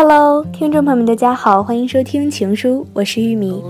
[0.00, 3.60] Hello，听众朋友们，大家好，欢迎收听《情书》，我是玉米。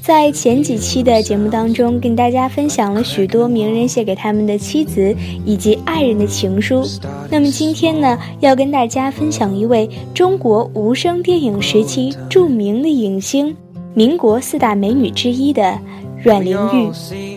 [0.00, 5.12] 在前几期的节目当中，跟大家分享了许多名人写给他们的妻子
[5.44, 6.84] 以及爱人的情书。
[7.28, 13.52] 那么今天呢，要跟大家分享一位中国无声电影时期著名的影星，
[13.94, 15.76] 民国四大美女之一的
[16.22, 17.31] 阮玲玉。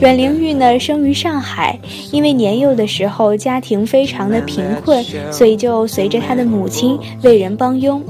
[0.00, 1.78] 阮玲玉呢，生于上海，
[2.10, 8.02] 因为年幼的时候家庭非常的贫困，所以就随着她的母亲为人帮佣。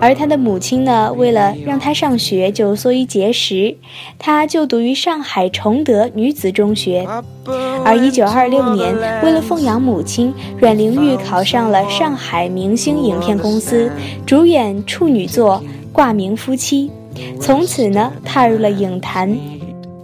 [0.00, 3.76] 而她的母亲呢，为了让她上学，就缩衣节食，
[4.16, 7.04] 她就读于上海崇德女子中学。
[7.84, 13.90] 而一九二六年，为了奉养母亲，阮玲玉考上了上海明星影片公司，
[14.24, 15.60] 主演处女作
[15.92, 16.88] 《挂名夫妻》，
[17.40, 19.36] 从此呢，踏入了影坛。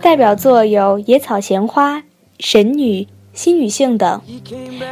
[0.02, 1.98] 代表作有《野草闲花》
[2.38, 3.02] 《神女》
[3.34, 4.20] 《新女性》等。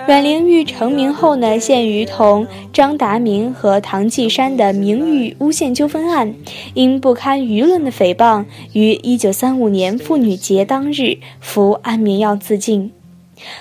[0.07, 6.35] 阮玲玉成名后呢，陷于同张达明和唐季山的名誉诬陷纠纷案，
[6.75, 12.93] 因不堪舆论的诽谤，于1935年妇女节当日服安眠药自尽。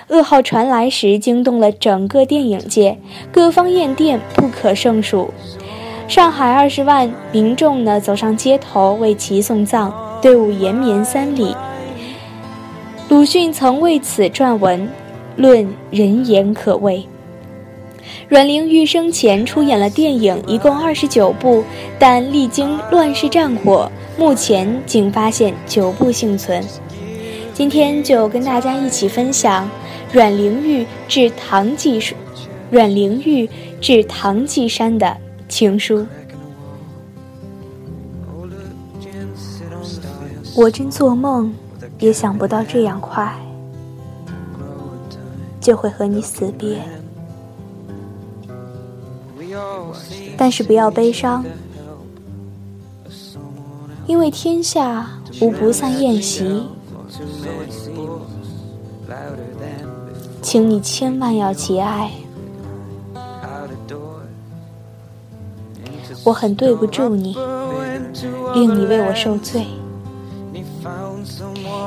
[0.09, 2.97] 噩耗传来时，惊动了整个电影界，
[3.31, 5.33] 各方唁电不可胜数。
[6.09, 10.06] 上海二十万民众呢，走上街头为其送葬。
[10.22, 11.55] 队伍延绵三里。
[13.09, 14.89] 鲁迅曾为此撰文，
[15.35, 17.05] 论人言可畏。
[18.28, 21.63] 阮玲玉生前出演了电影一共二十九部，
[22.00, 26.63] 但历经乱世战火，目前仅发现九部幸存。
[27.53, 29.69] 今天就跟大家一起分享
[30.11, 31.99] 阮玲玉致唐季
[32.69, 33.49] 阮玲玉
[33.79, 35.16] 致唐季山的
[35.47, 36.05] 情书。
[40.57, 41.53] 我真做梦
[42.00, 43.31] 也想不到这样快
[45.62, 46.81] 就会和你死别，
[50.35, 51.46] 但是不要悲伤，
[54.07, 55.07] 因为天下
[55.40, 56.63] 无不散宴席，
[60.41, 62.09] 请你千万要节哀。
[66.23, 67.38] 我很对不住你，
[68.56, 69.67] 令你为我受罪。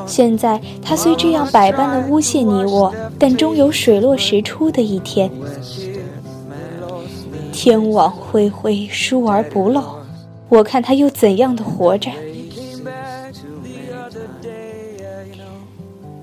[0.06, 5.30] 现在他虽这样百般的诬陷你我，但终有水落石出的一天。
[7.52, 9.82] 天网恢恢，疏而不漏。
[10.48, 12.10] 我看他又怎样的活着？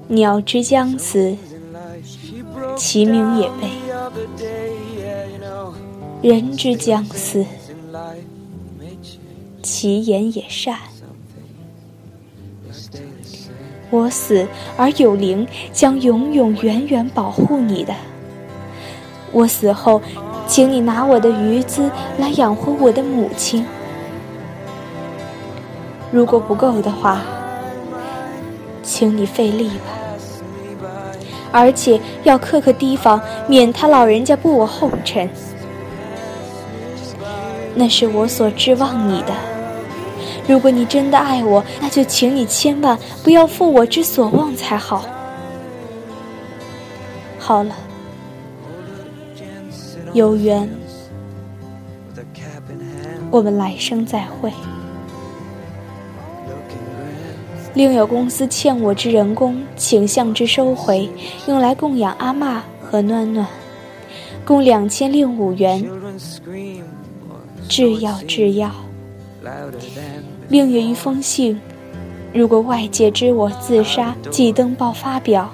[0.08, 1.36] 鸟之将死，
[2.76, 3.68] 其鸣也悲；
[6.22, 7.46] 人之将死，
[9.62, 10.78] 其言也善。
[13.90, 17.94] 我死而有灵将永永远远保护你的。
[19.32, 20.02] 我死后，
[20.48, 23.66] 请你拿我的余资来养活我的母亲。
[26.12, 27.22] 如果不够的话，
[28.82, 29.92] 请你费力吧，
[31.52, 35.30] 而且要刻刻提防，免他老人家步我后尘。
[37.76, 39.34] 那是我所指望你的。
[40.48, 45.06] 如果你真的爱我，那就请你千万不要负我之所望才好。
[47.38, 47.76] 好了，
[50.14, 50.70] 有缘，
[53.30, 54.52] 我们来生再会。
[57.74, 61.08] 另有公司欠我之人工，请向之收回，
[61.48, 63.46] 用来供养阿嬷和暖暖，
[64.44, 65.86] 共两千零五元。
[67.70, 68.72] 制药，制药。
[70.50, 71.60] 另有一封信，
[72.34, 75.50] 如果外界知我自杀，即登报发表；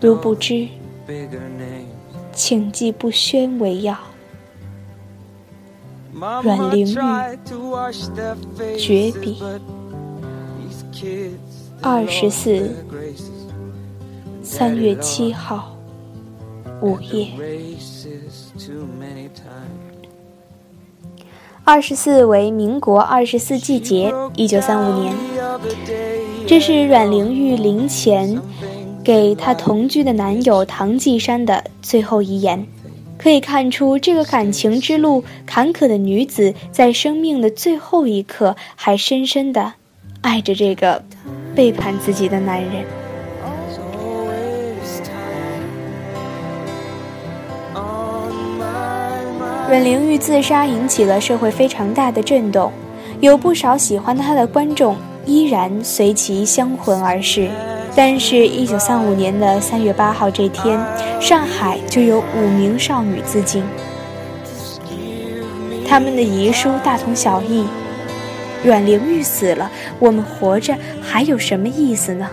[0.00, 0.68] 如不知，
[2.32, 3.96] 请记不宣为要。
[6.12, 6.96] 阮玲玉，
[8.78, 9.42] 绝笔。
[11.82, 12.70] 二十四，
[14.42, 15.74] 三月七号，
[16.82, 17.30] 午夜。
[21.70, 25.14] 二十四为民国二十四季节，一九三五年。
[26.44, 28.42] 这是阮玲玉临前
[29.04, 32.66] 给她同居的男友唐季山的最后遗言。
[33.16, 39.74] 可以看出，这个感情之路坎坷的女子，在生命的最后一刻，还深深的
[40.22, 41.04] 爱着这个
[41.54, 42.84] 背叛自己的男人。
[49.70, 52.72] 阮玲玉自杀引起了社会非常大的震动，
[53.20, 57.48] 有不少喜欢她的观众依然随其香魂而逝。
[57.94, 60.76] 但是，一九三五年的三月八号这天，
[61.20, 63.62] 上海就有五名少女自尽，
[65.86, 67.64] 他们的遗书大同小异
[68.66, 69.70] ：“阮玲玉死了，
[70.00, 72.28] 我们活着还有什么意思呢？”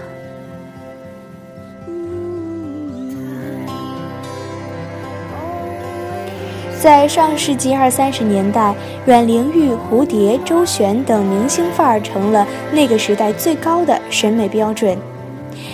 [6.80, 14.96] 在上世纪二三十年代，阮玲玉、蝴蝶、周璇等明星范儿成了那个时代最高的审美标准，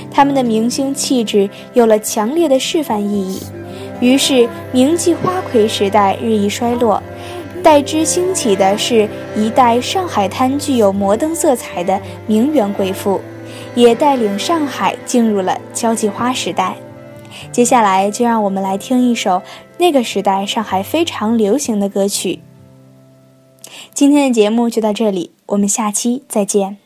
[0.10, 3.42] 他们的明星气质有了强烈的示范意义。
[4.00, 7.04] 于是，名妓花魁时代日益衰落，
[7.62, 13.20] 代之兴起的是一代上海滩具有摩登色彩的名媛贵妇，
[13.76, 16.74] 也带领上海进入了交际花时代。
[17.52, 19.42] 接下来，就让我们来听一首
[19.78, 22.40] 那个时代上海非常流行的歌曲。
[23.94, 26.78] 今天的节目就到这里，我们下期再见。